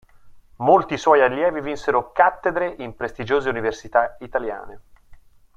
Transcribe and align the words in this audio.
Molti 0.55 0.97
suoi 0.97 1.21
allievi 1.21 1.61
vinsero 1.61 2.11
cattedre 2.11 2.73
in 2.79 2.95
prestigiose 2.95 3.49
università 3.49 4.15
italiane. 4.21 4.81